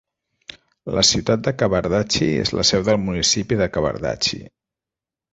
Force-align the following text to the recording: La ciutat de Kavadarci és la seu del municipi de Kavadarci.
La 0.99 1.01
ciutat 1.09 1.43
de 1.47 1.51
Kavadarci 1.59 2.29
és 2.43 2.51
la 2.59 2.65
seu 2.69 2.85
del 2.87 2.99
municipi 3.01 3.59
de 3.59 3.67
Kavadarci. 3.75 4.41